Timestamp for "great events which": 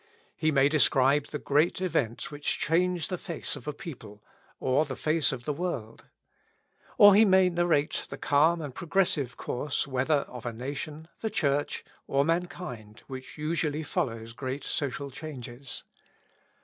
1.37-2.57